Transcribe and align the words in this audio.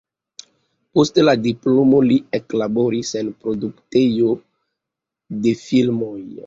Post 0.99 1.19
la 1.25 1.35
diplomo 1.43 2.01
li 2.13 2.17
eklaboris 2.39 3.13
en 3.23 3.31
produktejo 3.45 4.35
de 5.47 5.57
filmoj. 5.67 6.15